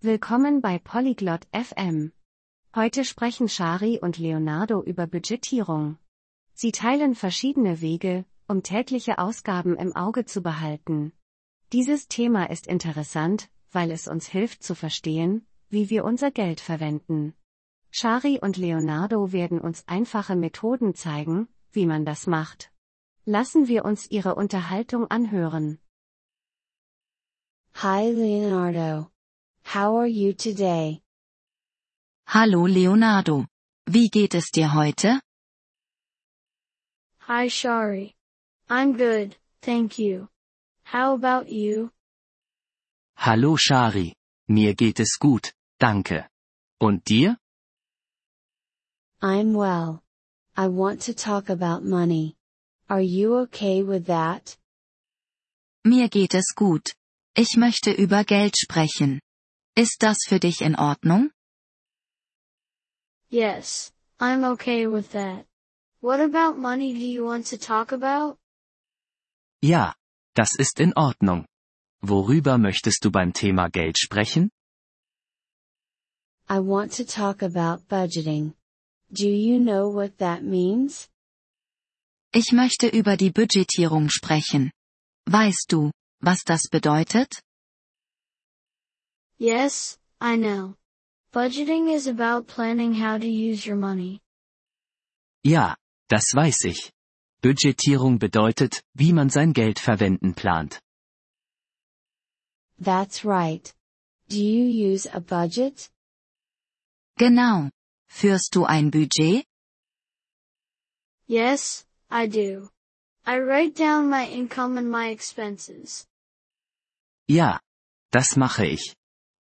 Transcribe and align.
Willkommen 0.00 0.60
bei 0.60 0.78
Polyglot 0.78 1.48
FM. 1.52 2.12
Heute 2.72 3.04
sprechen 3.04 3.48
Shari 3.48 3.98
und 4.00 4.16
Leonardo 4.16 4.80
über 4.80 5.08
Budgetierung. 5.08 5.98
Sie 6.54 6.70
teilen 6.70 7.16
verschiedene 7.16 7.80
Wege, 7.80 8.24
um 8.46 8.62
tägliche 8.62 9.18
Ausgaben 9.18 9.76
im 9.76 9.96
Auge 9.96 10.24
zu 10.24 10.40
behalten. 10.40 11.10
Dieses 11.72 12.06
Thema 12.06 12.48
ist 12.48 12.68
interessant, 12.68 13.50
weil 13.72 13.90
es 13.90 14.06
uns 14.06 14.28
hilft 14.28 14.62
zu 14.62 14.76
verstehen, 14.76 15.44
wie 15.68 15.90
wir 15.90 16.04
unser 16.04 16.30
Geld 16.30 16.60
verwenden. 16.60 17.34
Shari 17.90 18.38
und 18.40 18.56
Leonardo 18.56 19.32
werden 19.32 19.60
uns 19.60 19.82
einfache 19.88 20.36
Methoden 20.36 20.94
zeigen, 20.94 21.48
wie 21.72 21.86
man 21.86 22.04
das 22.04 22.28
macht. 22.28 22.70
Lassen 23.24 23.66
wir 23.66 23.84
uns 23.84 24.08
ihre 24.08 24.36
Unterhaltung 24.36 25.10
anhören. 25.10 25.80
Hi 27.74 28.12
Leonardo. 28.12 29.10
How 29.74 29.98
are 29.98 30.06
you 30.06 30.32
today? 30.32 31.02
Hallo 32.26 32.66
Leonardo. 32.66 33.44
Wie 33.86 34.08
geht 34.08 34.34
es 34.34 34.50
dir 34.50 34.72
heute? 34.72 35.20
Hi 37.26 37.48
Shari. 37.48 38.14
I'm 38.70 38.96
good, 38.96 39.36
thank 39.60 39.98
you. 39.98 40.28
How 40.84 41.12
about 41.12 41.50
you? 41.50 41.90
Hallo 43.14 43.56
Shari. 43.56 44.14
Mir 44.48 44.74
geht 44.74 45.00
es 45.00 45.18
gut, 45.20 45.52
danke. 45.78 46.26
Und 46.80 47.04
dir? 47.04 47.36
I'm 49.20 49.52
well. 49.52 50.00
I 50.56 50.68
want 50.68 51.02
to 51.02 51.12
talk 51.12 51.50
about 51.50 51.84
money. 51.84 52.36
Are 52.88 53.02
you 53.02 53.36
okay 53.40 53.82
with 53.82 54.06
that? 54.06 54.56
Mir 55.84 56.08
geht 56.08 56.32
es 56.32 56.54
gut. 56.56 56.94
Ich 57.36 57.58
möchte 57.58 57.92
über 57.92 58.24
Geld 58.24 58.56
sprechen. 58.56 59.20
Ist 59.78 60.02
das 60.02 60.24
für 60.26 60.40
dich 60.40 60.60
in 60.60 60.74
Ordnung? 60.74 61.30
Yes, 63.30 63.92
I'm 64.18 64.42
okay 64.54 64.88
with 64.88 65.10
that. 65.12 65.46
What 66.00 66.18
about 66.18 66.58
money 66.58 66.92
do 66.92 67.06
you 67.06 67.24
want 67.24 67.46
to 67.50 67.56
talk 67.56 67.92
about? 67.92 68.38
Ja, 69.62 69.94
das 70.34 70.56
ist 70.58 70.80
in 70.80 70.94
Ordnung. 70.96 71.46
Worüber 72.02 72.58
möchtest 72.58 73.04
du 73.04 73.12
beim 73.12 73.32
Thema 73.32 73.68
Geld 73.70 73.96
sprechen? 73.98 74.50
I 76.50 76.58
want 76.58 76.92
to 76.96 77.04
talk 77.04 77.44
about 77.44 77.86
budgeting. 77.88 78.54
Do 79.12 79.28
you 79.28 79.60
know 79.60 79.94
what 79.94 80.18
that 80.18 80.42
means? 80.42 81.08
Ich 82.32 82.50
möchte 82.50 82.88
über 82.88 83.16
die 83.16 83.30
Budgetierung 83.30 84.08
sprechen. 84.10 84.72
Weißt 85.26 85.66
du, 85.70 85.92
was 86.20 86.42
das 86.42 86.64
bedeutet? 86.68 87.44
Yes, 89.38 89.98
I 90.20 90.34
know. 90.36 90.74
Budgeting 91.32 91.92
is 91.94 92.08
about 92.08 92.48
planning 92.48 92.94
how 92.94 93.18
to 93.18 93.28
use 93.28 93.64
your 93.64 93.76
money. 93.76 94.20
Ja, 95.44 95.76
das 96.08 96.34
weiß 96.34 96.64
ich. 96.64 96.90
Budgetierung 97.40 98.18
bedeutet, 98.18 98.82
wie 98.94 99.12
man 99.12 99.30
sein 99.30 99.52
Geld 99.52 99.78
verwenden 99.78 100.34
plant. 100.34 100.80
That's 102.80 103.24
right. 103.24 103.72
Do 104.28 104.42
you 104.42 104.64
use 104.64 105.06
a 105.06 105.20
budget? 105.20 105.88
Genau. 107.16 107.70
Führst 108.10 108.56
du 108.56 108.64
ein 108.64 108.90
Budget? 108.90 109.44
Yes, 111.28 111.86
I 112.10 112.26
do. 112.26 112.70
I 113.24 113.38
write 113.38 113.76
down 113.76 114.10
my 114.10 114.26
income 114.26 114.78
and 114.78 114.90
my 114.90 115.10
expenses. 115.10 116.06
Ja, 117.28 117.60
das 118.10 118.36
mache 118.36 118.66
ich. 118.66 118.97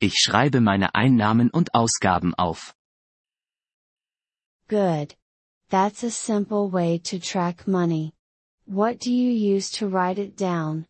Ich 0.00 0.14
schreibe 0.16 0.60
meine 0.60 0.94
Einnahmen 0.94 1.50
und 1.50 1.74
Ausgaben 1.74 2.34
auf. 2.34 2.74
Good. 4.68 5.16
That's 5.70 6.04
a 6.04 6.10
simple 6.10 6.70
way 6.72 6.98
to 7.00 7.18
track 7.18 7.66
money. 7.66 8.12
What 8.66 9.00
do 9.00 9.10
you 9.10 9.32
use 9.32 9.70
to 9.78 9.88
write 9.88 10.20
it 10.20 10.36
down? 10.36 10.86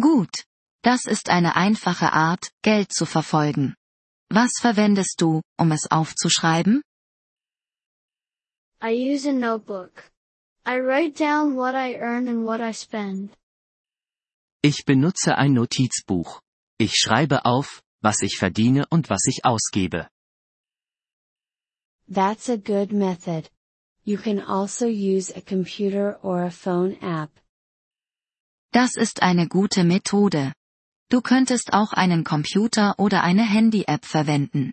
Gut. 0.00 0.44
Das 0.82 1.06
ist 1.06 1.28
eine 1.28 1.56
einfache 1.56 2.12
Art, 2.12 2.50
Geld 2.62 2.92
zu 2.92 3.04
verfolgen. 3.04 3.76
Was 4.30 4.52
verwendest 4.60 5.20
du, 5.20 5.42
um 5.56 5.72
es 5.72 5.90
aufzuschreiben? 5.90 6.82
I 8.82 8.92
use 8.92 9.28
a 9.28 9.32
notebook. 9.32 10.10
I 10.66 10.78
write 10.80 11.14
down 11.14 11.56
what 11.56 11.74
I 11.74 11.94
earn 11.94 12.28
and 12.28 12.44
what 12.44 12.60
I 12.60 12.72
spend. 12.72 13.36
Ich 14.62 14.84
benutze 14.84 15.36
ein 15.36 15.52
Notizbuch. 15.52 16.40
Ich 16.80 16.94
schreibe 16.96 17.44
auf, 17.44 17.82
was 18.00 18.22
ich 18.22 18.38
verdiene 18.38 18.86
und 18.88 19.10
was 19.10 19.26
ich 19.26 19.44
ausgebe. 19.44 20.08
That's 22.08 22.48
a 22.48 22.56
good 22.56 22.92
method. 22.92 23.50
You 24.04 24.16
can 24.16 24.40
also 24.40 24.86
use 24.86 25.30
a 25.36 25.40
computer 25.40 26.18
or 26.22 26.44
a 26.44 26.50
phone 26.50 26.96
app. 27.02 27.30
Das 28.72 28.96
ist 28.96 29.22
eine 29.22 29.48
gute 29.48 29.82
Methode. 29.82 30.52
Du 31.10 31.20
könntest 31.20 31.72
auch 31.72 31.92
einen 31.92 32.22
Computer 32.22 32.94
oder 32.98 33.22
eine 33.22 33.42
Handy-App 33.42 34.04
verwenden. 34.04 34.72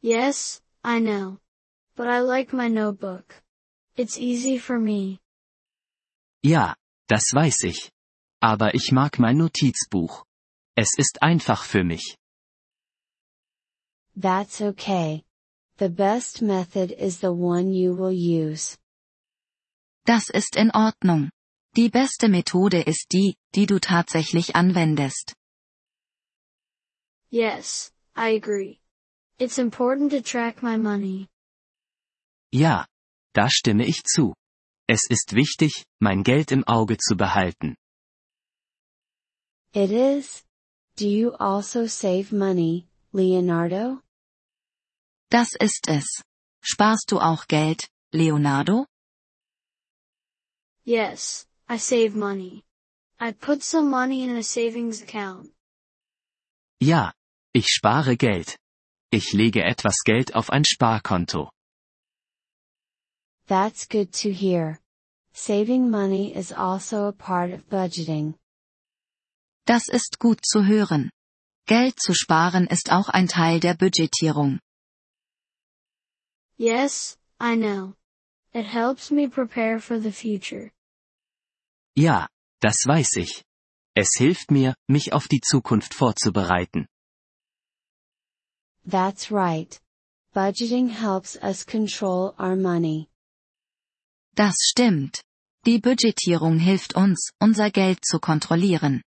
Yes, 0.00 0.62
I 0.84 1.00
know. 1.00 1.38
But 1.96 2.06
I 2.06 2.20
like 2.20 2.52
my 2.52 2.68
notebook. 2.68 3.42
It's 3.96 4.16
easy 4.16 4.58
for 4.58 4.78
me. 4.78 5.18
Ja, 6.42 6.76
das 7.08 7.24
weiß 7.34 7.64
ich. 7.64 7.90
Aber 8.40 8.74
ich 8.74 8.92
mag 8.92 9.18
mein 9.18 9.38
Notizbuch. 9.38 10.24
Es 10.76 10.96
ist 10.96 11.22
einfach 11.22 11.64
für 11.64 11.84
mich. 11.84 12.16
That's 14.14 14.60
okay. 14.60 15.24
The 15.78 15.88
best 15.88 16.42
method 16.42 16.92
is 16.92 17.20
the 17.20 17.32
one 17.32 17.72
you 17.72 17.96
will 17.96 18.12
use. 18.12 18.76
Das 20.04 20.28
ist 20.30 20.56
in 20.56 20.70
Ordnung. 20.70 21.30
Die 21.76 21.88
beste 21.88 22.28
Methode 22.28 22.80
ist 22.82 23.12
die, 23.12 23.36
die 23.54 23.66
du 23.66 23.78
tatsächlich 23.78 24.56
anwendest. 24.56 25.34
Yes, 27.30 27.92
I 28.16 28.34
agree. 28.34 28.80
It's 29.38 29.58
important 29.58 30.10
to 30.12 30.22
track 30.22 30.62
my 30.62 30.78
money. 30.78 31.28
Ja, 32.52 32.86
da 33.34 33.48
stimme 33.50 33.84
ich 33.86 34.02
zu. 34.02 34.34
Es 34.88 35.06
ist 35.08 35.34
wichtig, 35.34 35.84
mein 36.00 36.22
Geld 36.24 36.50
im 36.50 36.64
Auge 36.64 36.96
zu 36.96 37.16
behalten. 37.16 37.76
It 39.74 39.90
is? 39.90 40.42
Do 40.96 41.06
you 41.06 41.36
also 41.38 41.86
save 41.86 42.32
money, 42.32 42.86
Leonardo? 43.12 44.00
Das 45.30 45.54
ist 45.60 45.88
es. 45.88 46.22
Sparst 46.62 47.12
du 47.12 47.18
auch 47.20 47.46
Geld, 47.46 47.88
Leonardo? 48.12 48.86
Yes, 50.84 51.46
I 51.68 51.76
save 51.76 52.16
money. 52.16 52.64
I 53.20 53.32
put 53.32 53.62
some 53.62 53.90
money 53.90 54.22
in 54.24 54.36
a 54.36 54.42
savings 54.42 55.02
account. 55.02 55.50
Ja, 56.80 57.12
ich 57.52 57.68
spare 57.68 58.16
Geld. 58.16 58.56
Ich 59.10 59.32
lege 59.34 59.62
etwas 59.62 60.02
Geld 60.04 60.34
auf 60.34 60.50
ein 60.50 60.64
Sparkonto. 60.64 61.50
That's 63.46 63.86
good 63.86 64.12
to 64.22 64.30
hear. 64.32 64.80
Saving 65.32 65.90
money 65.90 66.34
is 66.34 66.52
also 66.52 67.06
a 67.08 67.12
part 67.12 67.52
of 67.52 67.68
budgeting. 67.68 68.34
Das 69.68 69.86
ist 69.86 70.18
gut 70.18 70.40
zu 70.46 70.64
hören. 70.64 71.10
Geld 71.66 72.00
zu 72.00 72.14
sparen 72.14 72.66
ist 72.68 72.90
auch 72.90 73.10
ein 73.10 73.28
Teil 73.28 73.60
der 73.60 73.74
Budgetierung. 73.74 74.60
Yes, 76.56 77.18
I 77.38 77.54
know. 77.54 77.92
It 78.54 78.64
helps 78.64 79.10
me 79.10 79.28
prepare 79.28 79.78
for 79.78 80.00
the 80.00 80.10
future. 80.10 80.70
Ja, 81.94 82.28
das 82.60 82.86
weiß 82.86 83.16
ich. 83.16 83.44
Es 83.94 84.08
hilft 84.16 84.50
mir, 84.50 84.74
mich 84.88 85.12
auf 85.12 85.28
die 85.28 85.42
Zukunft 85.42 85.92
vorzubereiten. 85.92 86.86
That's 88.88 89.30
right. 89.30 89.78
Budgeting 90.32 90.88
helps 90.88 91.36
us 91.42 91.66
control 91.66 92.32
our 92.38 92.56
money. 92.56 93.10
Das 94.34 94.54
stimmt. 94.62 95.20
Die 95.66 95.78
Budgetierung 95.78 96.58
hilft 96.58 96.94
uns, 96.94 97.32
unser 97.38 97.70
Geld 97.70 97.98
zu 98.02 98.18
kontrollieren. 98.18 99.02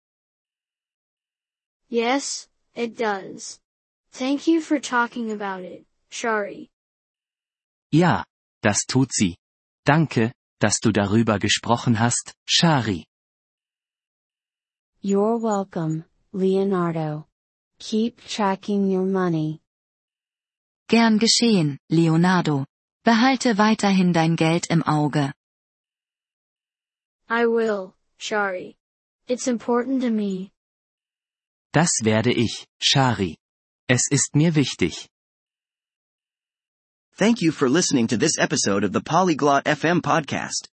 Yes, 1.88 2.48
it 2.74 2.96
does. 2.96 3.60
Thank 4.10 4.46
you 4.46 4.60
for 4.60 4.80
talking 4.80 5.30
about 5.30 5.62
it, 5.62 5.84
Shari. 6.10 6.70
Ja, 7.92 8.24
das 8.62 8.84
tut 8.86 9.12
sie. 9.12 9.36
Danke, 9.84 10.32
dass 10.60 10.80
du 10.80 10.90
darüber 10.90 11.38
gesprochen 11.38 11.98
hast, 12.00 12.34
Shari. 12.44 13.06
You're 15.00 15.38
welcome, 15.40 16.04
Leonardo. 16.32 17.26
Keep 17.78 18.20
tracking 18.26 18.90
your 18.90 19.06
money. 19.06 19.60
Gern 20.88 21.18
geschehen, 21.18 21.78
Leonardo. 21.88 22.64
Behalte 23.04 23.58
weiterhin 23.58 24.12
dein 24.12 24.34
Geld 24.34 24.66
im 24.68 24.82
Auge. 24.82 25.32
I 27.28 27.46
will, 27.46 27.94
Shari. 28.18 28.76
It's 29.28 29.46
important 29.46 30.02
to 30.02 30.10
me. 30.10 30.52
Das 31.76 31.90
werde 32.04 32.32
ich, 32.32 32.66
Shari. 32.80 33.36
Es 33.86 34.08
ist 34.10 34.34
mir 34.34 34.54
wichtig. 34.54 35.10
Thank 37.18 37.42
you 37.42 37.52
for 37.52 37.68
listening 37.68 38.06
to 38.06 38.16
this 38.16 38.38
episode 38.38 38.82
of 38.82 38.94
the 38.94 39.02
Polyglot 39.02 39.64
FM 39.66 40.00
podcast. 40.00 40.68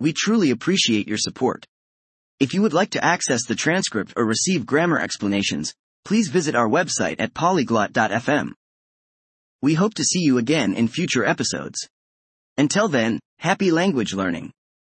We 0.00 0.12
truly 0.12 0.50
appreciate 0.50 1.06
your 1.06 1.18
support. 1.18 1.68
If 2.40 2.52
you 2.52 2.62
would 2.62 2.72
like 2.72 2.90
to 2.90 3.04
access 3.04 3.46
the 3.46 3.54
transcript 3.54 4.14
or 4.16 4.26
receive 4.26 4.66
grammar 4.66 4.98
explanations, 4.98 5.72
please 6.04 6.26
visit 6.30 6.56
our 6.56 6.68
website 6.68 7.20
at 7.20 7.32
polyglot.fm. 7.32 8.54
We 9.62 9.74
hope 9.74 9.94
to 9.94 10.04
see 10.04 10.22
you 10.22 10.38
again 10.38 10.74
in 10.74 10.88
future 10.88 11.24
episodes. 11.24 11.78
Until 12.58 12.88
then, 12.88 13.20
happy 13.38 13.70
language 13.70 14.14
learning. 14.14 14.52